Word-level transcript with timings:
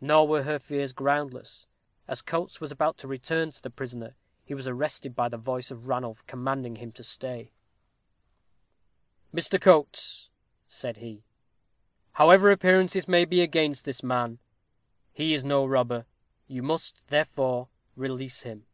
Nor 0.00 0.28
were 0.28 0.42
her 0.44 0.60
fears 0.60 0.92
groundless. 0.92 1.66
As 2.06 2.22
Coates 2.22 2.60
was 2.60 2.70
about 2.70 2.96
to 2.98 3.08
return 3.08 3.50
to 3.50 3.60
the 3.60 3.70
prisoner, 3.70 4.14
he 4.44 4.54
was 4.54 4.68
arrested 4.68 5.16
by 5.16 5.28
the 5.28 5.36
voice 5.36 5.72
of 5.72 5.88
Ranulph, 5.88 6.24
commanding 6.28 6.76
him 6.76 6.92
to 6.92 7.02
stay. 7.02 7.50
"Mr. 9.34 9.60
Coates," 9.60 10.30
said 10.68 10.98
he, 10.98 11.24
"however 12.12 12.52
appearances 12.52 13.08
may 13.08 13.24
be 13.24 13.40
against 13.40 13.84
this 13.84 14.04
man, 14.04 14.38
he 15.12 15.34
is 15.34 15.42
no 15.42 15.66
robber 15.66 16.06
you 16.46 16.62
must, 16.62 17.08
therefore, 17.08 17.68
release 17.96 18.42
him." 18.42 18.66